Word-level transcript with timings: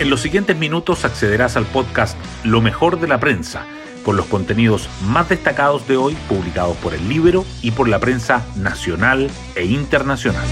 En 0.00 0.10
los 0.10 0.20
siguientes 0.20 0.56
minutos 0.56 1.04
accederás 1.04 1.56
al 1.56 1.66
podcast 1.66 2.16
Lo 2.44 2.60
mejor 2.60 3.00
de 3.00 3.08
la 3.08 3.18
prensa, 3.18 3.66
con 4.04 4.16
los 4.16 4.26
contenidos 4.26 4.88
más 5.02 5.28
destacados 5.28 5.88
de 5.88 5.96
hoy 5.96 6.16
publicados 6.28 6.76
por 6.76 6.94
el 6.94 7.08
libro 7.08 7.44
y 7.62 7.72
por 7.72 7.88
la 7.88 7.98
prensa 7.98 8.46
nacional 8.54 9.28
e 9.56 9.64
internacional. 9.64 10.46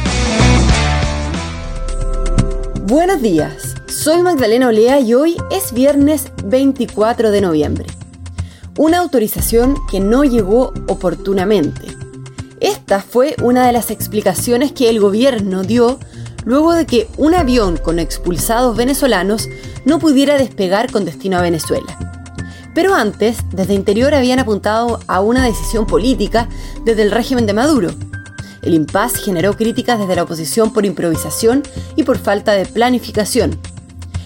Buenos 2.87 3.23
días, 3.23 3.77
soy 3.87 4.21
Magdalena 4.21 4.67
Olea 4.67 4.99
y 4.99 5.15
hoy 5.15 5.37
es 5.53 5.73
viernes 5.73 6.33
24 6.45 7.31
de 7.31 7.41
noviembre. 7.41 7.87
Una 8.77 8.99
autorización 8.99 9.77
que 9.89 10.01
no 10.01 10.25
llegó 10.25 10.75
oportunamente. 10.89 11.87
Esta 12.59 13.01
fue 13.01 13.37
una 13.41 13.65
de 13.65 13.73
las 13.73 13.93
explicaciones 13.93 14.73
que 14.73 14.91
el 14.91 14.99
gobierno 14.99 15.63
dio 15.63 16.01
luego 16.47 16.73
de 16.73 16.87
que 16.87 17.09
un 17.19 17.35
avión 17.35 17.77
con 17.77 17.99
expulsados 17.99 18.75
venezolanos 18.75 19.51
no 19.85 19.99
pudiera 19.99 20.39
despegar 20.39 20.91
con 20.91 21.05
destino 21.05 21.37
a 21.37 21.43
Venezuela. 21.43 21.99
Pero 22.75 22.95
antes, 22.95 23.39
desde 23.53 23.75
Interior 23.75 24.15
habían 24.15 24.39
apuntado 24.39 25.01
a 25.09 25.21
una 25.21 25.45
decisión 25.45 25.87
política 25.87 26.49
desde 26.85 27.03
el 27.03 27.11
régimen 27.11 27.47
de 27.47 27.53
Maduro. 27.53 27.91
El 28.63 28.75
impasse 28.75 29.19
generó 29.19 29.55
críticas 29.55 29.99
desde 29.99 30.17
la 30.17 30.23
oposición 30.23 30.73
por 30.73 30.87
improvisación 30.87 31.63
y 31.97 32.05
por 32.05 32.19
falta 32.19 32.53
de 32.53 32.65
planificación. 32.65 33.59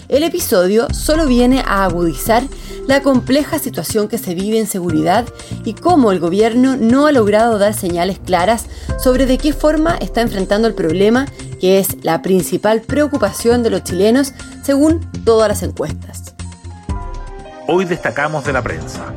El 0.07 0.23
episodio 0.23 0.87
solo 0.93 1.25
viene 1.25 1.63
a 1.65 1.85
agudizar 1.85 2.43
la 2.87 3.01
compleja 3.01 3.57
situación 3.57 4.07
que 4.07 4.17
se 4.17 4.35
vive 4.35 4.59
en 4.59 4.67
seguridad 4.67 5.25
y 5.63 5.73
cómo 5.73 6.11
el 6.11 6.19
gobierno 6.19 6.75
no 6.75 7.07
ha 7.07 7.11
logrado 7.11 7.57
dar 7.57 7.73
señales 7.73 8.19
claras 8.19 8.65
sobre 9.01 9.25
de 9.25 9.37
qué 9.37 9.53
forma 9.53 9.95
está 9.95 10.21
enfrentando 10.21 10.67
el 10.67 10.73
problema 10.73 11.25
que 11.61 11.77
es 11.77 12.03
la 12.03 12.23
principal 12.23 12.81
preocupación 12.81 13.61
de 13.61 13.69
los 13.69 13.83
chilenos 13.83 14.33
según 14.63 14.99
todas 15.23 15.47
las 15.47 15.61
encuestas. 15.61 16.33
Hoy 17.67 17.85
destacamos 17.85 18.43
de 18.43 18.51
la 18.51 18.63
prensa. 18.63 19.13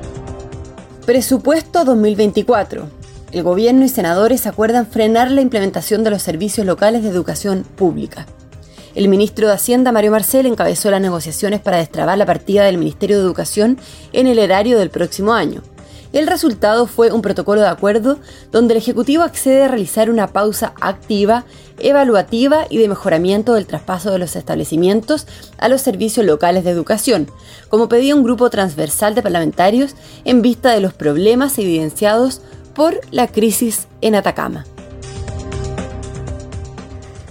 Presupuesto 1.07 1.87
2024. 1.87 2.87
El 3.33 3.43
gobierno 3.43 3.85
y 3.85 3.89
senadores 3.89 4.47
acuerdan 4.47 4.87
frenar 4.87 5.31
la 5.31 5.41
implementación 5.41 6.05
de 6.05 6.11
los 6.11 6.23
servicios 6.23 6.67
locales 6.67 7.03
de 7.03 7.09
educación 7.09 7.65
pública. 7.65 8.27
El 8.95 9.09
ministro 9.09 9.49
de 9.49 9.55
Hacienda, 9.55 9.91
Mario 9.91 10.11
Marcel, 10.11 10.45
encabezó 10.45 10.91
las 10.91 11.01
negociaciones 11.01 11.61
para 11.61 11.79
destrabar 11.79 12.19
la 12.19 12.27
partida 12.27 12.65
del 12.65 12.77
Ministerio 12.77 13.17
de 13.17 13.25
Educación 13.25 13.79
en 14.13 14.27
el 14.27 14.39
erario 14.39 14.79
del 14.79 14.91
próximo 14.91 15.33
año. 15.33 15.63
El 16.15 16.29
resultado 16.29 16.87
fue 16.87 17.11
un 17.11 17.23
protocolo 17.23 17.61
de 17.61 17.67
acuerdo 17.67 18.21
donde 18.53 18.75
el 18.75 18.79
Ejecutivo 18.79 19.25
accede 19.25 19.65
a 19.65 19.69
realizar 19.69 20.11
una 20.11 20.29
pausa 20.29 20.73
activa, 20.81 21.45
evaluativa 21.81 22.67
y 22.71 22.79
de 22.79 22.89
mejoramiento 22.89 23.55
del 23.55 23.67
traspaso 23.67 24.13
de 24.13 24.21
los 24.21 24.37
establecimientos 24.37 25.27
a 25.59 25.69
los 25.69 25.81
servicios 25.83 26.25
locales 26.25 26.63
de 26.63 26.71
educación, 26.71 27.27
como 27.69 27.89
pedía 27.89 28.15
un 28.15 28.23
grupo 28.23 28.49
transversal 28.49 29.17
de 29.17 29.23
parlamentarios 29.23 29.97
en 30.25 30.41
vista 30.41 30.71
de 30.71 30.81
los 30.81 30.95
problemas 30.95 31.59
evidenciados 31.59 32.43
por 32.77 33.01
la 33.11 33.27
crisis 33.27 33.89
en 34.01 34.15
Atacama. 34.15 34.67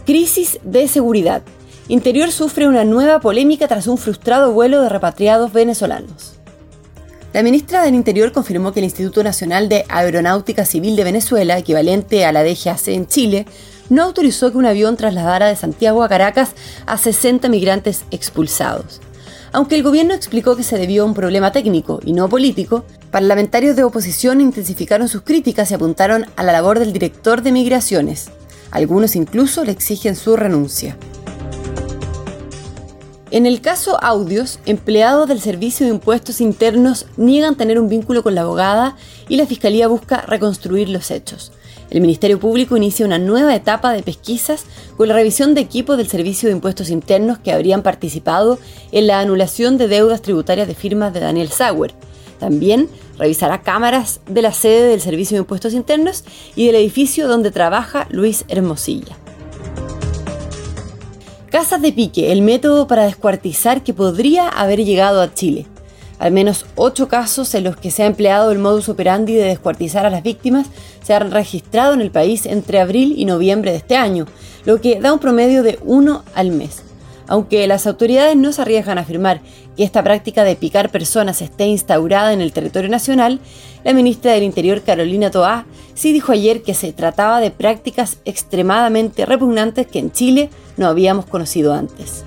Crisis 0.06 0.60
de 0.62 0.90
seguridad. 0.90 1.42
Interior 1.88 2.34
sufre 2.34 2.68
una 2.68 2.84
nueva 2.84 3.22
polémica 3.22 3.70
tras 3.70 3.88
un 3.88 3.98
frustrado 3.98 4.52
vuelo 4.52 4.82
de 4.82 4.90
repatriados 4.90 5.54
venezolanos. 5.54 6.43
La 7.34 7.42
ministra 7.42 7.82
del 7.82 7.96
Interior 7.96 8.32
confirmó 8.32 8.74
que 8.74 8.80
el 8.80 8.84
Instituto 8.84 9.24
Nacional 9.24 9.68
de 9.68 9.86
Aeronáutica 9.90 10.66
Civil 10.66 10.96
de 10.96 11.04
Venezuela, 11.04 11.58
equivalente 11.58 12.26
a 12.26 12.32
la 12.32 12.44
DGAC 12.44 12.90
en 12.90 13.08
Chile, 13.08 13.48
no 13.90 14.04
autorizó 14.04 14.52
que 14.52 14.60
un 14.60 14.68
avión 14.68 14.98
trasladara 14.98 15.48
de 15.48 15.56
Santiago 15.56 16.04
a 16.04 16.10
Caracas 16.10 16.52
a 16.86 16.96
60 16.96 17.50
migrantes 17.50 18.04
expulsados. 18.12 19.02
Aunque 19.52 19.74
el 19.74 19.82
gobierno 19.82 20.14
explicó 20.14 20.56
que 20.56 20.62
se 20.62 20.78
debió 20.78 21.02
a 21.02 21.06
un 21.08 21.16
problema 21.16 21.52
técnico 21.52 22.00
y 22.06 22.14
no 22.14 22.30
político, 22.30 22.86
parlamentarios 23.10 23.76
de 23.76 23.84
oposición 23.84 24.40
intensificaron 24.40 25.08
sus 25.08 25.24
críticas 25.24 25.72
y 25.72 25.74
apuntaron 25.74 26.28
a 26.36 26.44
la 26.44 26.54
labor 26.54 26.78
del 26.78 26.94
director 26.94 27.42
de 27.42 27.52
migraciones. 27.52 28.30
Algunos 28.70 29.16
incluso 29.16 29.64
le 29.64 29.72
exigen 29.72 30.16
su 30.16 30.36
renuncia. 30.36 30.98
En 33.34 33.48
el 33.48 33.62
caso 33.62 33.98
Audios, 34.00 34.60
empleados 34.68 35.28
del 35.28 35.42
Servicio 35.42 35.88
de 35.88 35.94
Impuestos 35.94 36.40
Internos 36.40 37.08
niegan 37.18 37.56
tener 37.56 37.80
un 37.80 37.90
vínculo 37.90 38.22
con 38.22 38.36
la 38.36 38.42
abogada 38.42 38.96
y 39.28 39.38
la 39.38 39.48
Fiscalía 39.48 39.88
busca 39.88 40.22
reconstruir 40.22 40.88
los 40.88 41.10
hechos. 41.10 41.52
El 41.90 42.02
Ministerio 42.02 42.40
Público 42.40 42.78
inicia 42.78 43.08
una 43.08 43.18
nueva 43.18 43.56
etapa 43.56 43.92
de 43.92 44.04
pesquisas 44.04 44.66
con 44.98 45.08
la 45.08 45.16
revisión 45.16 45.56
de 45.56 45.62
equipos 45.62 45.98
del 45.98 46.08
Servicio 46.10 46.48
de 46.48 46.54
Impuestos 46.54 46.92
Internos 46.92 47.40
que 47.40 47.52
habrían 47.52 47.82
participado 47.82 48.60
en 48.92 49.08
la 49.08 49.20
anulación 49.20 49.80
de 49.80 49.88
deudas 49.88 50.22
tributarias 50.22 50.68
de 50.68 50.76
firmas 50.76 51.12
de 51.12 51.22
Daniel 51.22 51.50
Sauer. 51.50 51.96
También 52.40 52.88
revisará 53.18 53.64
cámaras 53.64 54.20
de 54.28 54.44
la 54.44 54.54
sede 54.54 54.90
del 54.90 55.02
Servicio 55.02 55.38
de 55.38 55.42
Impuestos 55.42 55.74
Internos 55.74 56.24
y 56.56 56.68
del 56.68 56.76
edificio 56.76 57.28
donde 57.28 57.50
trabaja 57.50 58.06
Luis 58.12 58.46
Hermosilla. 58.48 59.23
Casas 61.64 61.82
de 61.82 61.94
pique, 61.94 62.34
el 62.34 62.42
método 62.42 62.88
para 62.88 63.06
descuartizar 63.06 63.84
que 63.84 63.94
podría 63.94 64.50
haber 64.50 64.84
llegado 64.84 65.22
a 65.22 65.34
Chile. 65.34 65.66
Al 66.20 66.34
menos 66.34 66.66
ocho 66.76 67.08
casos 67.08 67.56
en 67.56 67.64
los 67.64 67.78
que 67.78 67.90
se 67.90 68.04
ha 68.04 68.06
empleado 68.06 68.52
el 68.52 68.60
modus 68.60 68.90
operandi 68.90 69.34
de 69.34 69.46
descuartizar 69.46 70.06
a 70.06 70.10
las 70.10 70.24
víctimas 70.24 70.68
se 71.02 71.14
han 71.14 71.32
registrado 71.32 71.94
en 71.94 72.02
el 72.02 72.12
país 72.12 72.46
entre 72.48 72.82
abril 72.82 73.14
y 73.16 73.24
noviembre 73.24 73.72
de 73.72 73.78
este 73.78 73.96
año, 73.96 74.26
lo 74.66 74.82
que 74.82 75.00
da 75.00 75.14
un 75.14 75.20
promedio 75.20 75.64
de 75.64 75.80
uno 75.86 76.26
al 76.36 76.52
mes. 76.52 76.84
Aunque 77.28 77.66
las 77.66 77.88
autoridades 77.88 78.36
no 78.36 78.52
se 78.52 78.62
arriesgan 78.62 78.98
a 78.98 79.02
afirmar 79.02 79.40
que 79.78 79.86
esta 79.86 80.04
práctica 80.04 80.44
de 80.44 80.58
picar 80.58 80.92
personas 80.92 81.42
esté 81.42 81.68
instaurada 81.68 82.34
en 82.34 82.42
el 82.42 82.52
territorio 82.52 82.90
nacional, 82.90 83.40
la 83.86 83.94
ministra 83.94 84.34
del 84.34 84.44
Interior 84.44 84.82
Carolina 84.82 85.32
Toá 85.32 85.66
sí 85.94 86.12
dijo 86.12 86.34
ayer 86.34 86.62
que 86.62 86.74
se 86.74 86.92
trataba 86.92 87.40
de 87.40 87.52
prácticas 87.52 88.18
extremadamente 88.26 89.26
repugnantes 89.26 89.88
que 89.88 90.00
en 90.00 90.12
Chile 90.12 90.50
no 90.78 90.88
habíamos 90.88 91.26
conocido 91.26 91.74
antes. 91.74 92.24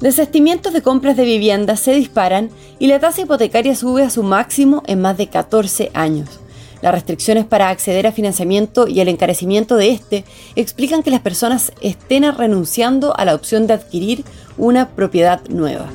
Desestimientos 0.00 0.72
de 0.72 0.82
compras 0.82 1.16
de 1.16 1.24
viviendas 1.24 1.78
se 1.78 1.94
disparan 1.94 2.50
y 2.80 2.88
la 2.88 2.98
tasa 2.98 3.20
hipotecaria 3.20 3.76
sube 3.76 4.02
a 4.02 4.10
su 4.10 4.24
máximo 4.24 4.82
en 4.86 5.00
más 5.00 5.16
de 5.16 5.28
14 5.28 5.92
años. 5.94 6.40
Las 6.82 6.92
restricciones 6.92 7.44
para 7.44 7.68
acceder 7.68 8.08
a 8.08 8.12
financiamiento 8.12 8.88
y 8.88 9.00
el 9.00 9.08
encarecimiento 9.08 9.76
de 9.76 9.90
este 9.90 10.24
explican 10.56 11.04
que 11.04 11.12
las 11.12 11.20
personas 11.20 11.72
estén 11.80 12.24
renunciando 12.36 13.16
a 13.16 13.24
la 13.24 13.36
opción 13.36 13.68
de 13.68 13.74
adquirir 13.74 14.24
una 14.58 14.88
propiedad 14.88 15.40
nueva. 15.48 15.86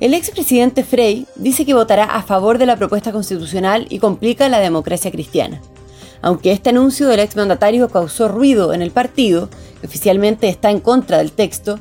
El 0.00 0.14
expresidente 0.14 0.84
Frey 0.84 1.26
dice 1.34 1.66
que 1.66 1.74
votará 1.74 2.04
a 2.04 2.22
favor 2.22 2.56
de 2.56 2.64
la 2.64 2.76
propuesta 2.76 3.12
constitucional 3.12 3.86
y 3.90 3.98
complica 3.98 4.48
la 4.48 4.60
democracia 4.60 5.10
cristiana. 5.10 5.60
Aunque 6.20 6.52
este 6.52 6.70
anuncio 6.70 7.08
del 7.08 7.20
exmandatario 7.20 7.88
causó 7.88 8.28
ruido 8.28 8.72
en 8.72 8.82
el 8.82 8.90
partido, 8.90 9.48
que 9.80 9.86
oficialmente 9.86 10.48
está 10.48 10.70
en 10.70 10.80
contra 10.80 11.18
del 11.18 11.32
texto, 11.32 11.78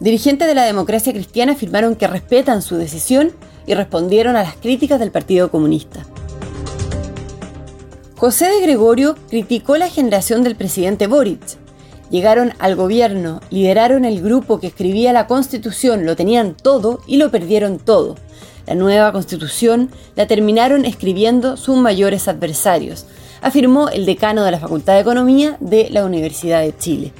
dirigentes 0.00 0.46
de 0.46 0.54
la 0.54 0.64
democracia 0.64 1.12
cristiana 1.12 1.52
afirmaron 1.52 1.96
que 1.96 2.06
respetan 2.06 2.62
su 2.62 2.76
decisión 2.76 3.32
y 3.66 3.74
respondieron 3.74 4.36
a 4.36 4.42
las 4.42 4.54
críticas 4.54 5.00
del 5.00 5.10
Partido 5.10 5.50
Comunista. 5.50 6.06
José 8.16 8.46
de 8.46 8.60
Gregorio 8.60 9.16
criticó 9.28 9.76
la 9.76 9.88
generación 9.88 10.42
del 10.42 10.56
presidente 10.56 11.06
Boric. 11.06 11.40
Llegaron 12.10 12.52
al 12.58 12.74
gobierno, 12.74 13.40
lideraron 13.50 14.04
el 14.04 14.22
grupo 14.22 14.58
que 14.58 14.68
escribía 14.68 15.12
la 15.12 15.26
constitución, 15.26 16.06
lo 16.06 16.16
tenían 16.16 16.54
todo 16.54 17.00
y 17.06 17.18
lo 17.18 17.30
perdieron 17.30 17.78
todo. 17.78 18.16
La 18.66 18.74
nueva 18.74 19.12
constitución 19.12 19.90
la 20.16 20.26
terminaron 20.26 20.84
escribiendo 20.84 21.56
sus 21.56 21.76
mayores 21.76 22.26
adversarios, 22.28 23.06
afirmó 23.42 23.88
el 23.88 24.06
decano 24.06 24.44
de 24.44 24.50
la 24.50 24.58
Facultad 24.58 24.94
de 24.94 25.00
Economía 25.00 25.56
de 25.60 25.88
la 25.90 26.04
Universidad 26.04 26.60
de 26.60 26.76
Chile. 26.76 27.12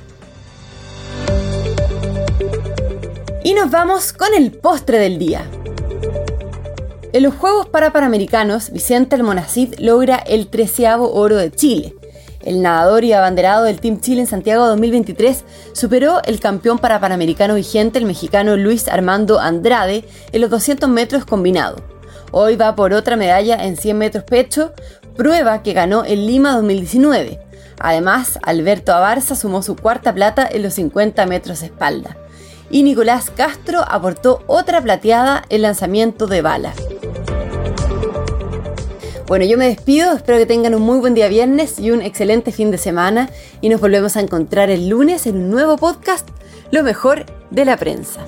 Y 3.44 3.55
nos 3.55 3.70
vamos 3.70 4.12
con 4.12 4.35
el 4.35 4.53
postre 4.53 4.99
del 4.99 5.19
día. 5.19 5.43
En 7.12 7.23
los 7.23 7.35
Juegos 7.35 7.69
Parapanamericanos, 7.69 8.70
Vicente 8.70 9.17
Almonacid 9.17 9.75
logra 9.79 10.17
el 10.17 10.49
treceavo 10.49 11.12
oro 11.15 11.37
de 11.37 11.50
Chile. 11.50 11.94
El 12.43 12.62
nadador 12.62 13.05
y 13.05 13.12
abanderado 13.12 13.64
del 13.64 13.81
Team 13.81 14.00
Chile 14.00 14.21
en 14.21 14.26
Santiago 14.26 14.67
2023 14.67 15.44
superó 15.73 16.23
el 16.25 16.38
campeón 16.41 16.79
parapanamericano 16.79 17.55
vigente, 17.55 17.99
el 17.99 18.05
mexicano 18.05 18.56
Luis 18.56 18.88
Armando 18.88 19.41
Andrade, 19.41 20.05
en 20.32 20.41
los 20.41 20.50
200 20.50 20.88
metros 20.88 21.25
combinado. 21.25 21.76
Hoy 22.31 22.56
va 22.56 22.76
por 22.76 22.93
otra 22.93 23.17
medalla 23.17 23.64
en 23.64 23.76
100 23.76 23.97
metros 23.97 24.25
pecho, 24.25 24.73
prueba 25.19 25.65
que 25.65 25.73
ganó 25.73 26.05
en 26.05 26.26
Lima 26.26 26.55
2019. 26.55 27.41
Además, 27.81 28.38
Alberto 28.43 28.94
Abarza 28.94 29.35
sumó 29.35 29.62
su 29.62 29.75
cuarta 29.75 30.15
plata 30.15 30.49
en 30.49 30.62
los 30.62 30.75
50 30.75 31.26
metros 31.26 31.62
espalda. 31.62 32.17
Y 32.70 32.85
Nicolás 32.85 33.31
Castro 33.31 33.85
aportó 33.87 34.44
otra 34.47 34.81
plateada 34.81 35.43
en 35.49 35.62
lanzamiento 35.62 36.29
de 36.29 36.41
bala. 36.41 36.73
Bueno, 39.26 39.44
yo 39.44 39.59
me 39.59 39.67
despido, 39.67 40.12
espero 40.12 40.38
que 40.38 40.47
tengan 40.47 40.76
un 40.76 40.82
muy 40.82 40.99
buen 41.00 41.15
día 41.15 41.26
viernes 41.29 41.81
y 41.81 41.91
un 41.91 42.00
excelente 42.00 42.53
fin 42.53 42.71
de 42.71 42.79
semana 42.79 43.29
y 43.61 43.69
nos 43.71 43.81
volvemos 43.81 44.17
a 44.17 44.21
encontrar 44.21 44.71
el 44.71 44.88
lunes 44.88 45.26
en 45.26 45.37
un 45.37 45.50
nuevo 45.50 45.76
podcast 45.76 46.29
lo 46.71 46.85
mejor 46.85 47.26
de 47.50 47.64
la 47.64 47.76
prensa. 47.76 48.21